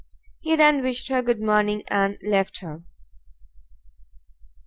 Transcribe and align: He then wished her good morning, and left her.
He 0.39 0.55
then 0.55 0.81
wished 0.81 1.09
her 1.09 1.21
good 1.21 1.39
morning, 1.39 1.83
and 1.87 2.17
left 2.23 2.61
her. 2.61 2.81